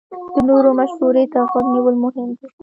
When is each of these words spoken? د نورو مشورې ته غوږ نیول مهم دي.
د 0.33 0.35
نورو 0.49 0.69
مشورې 0.79 1.23
ته 1.33 1.39
غوږ 1.51 1.65
نیول 1.73 1.95
مهم 2.03 2.29
دي. 2.37 2.47